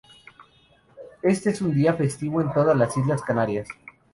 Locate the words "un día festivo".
1.61-2.41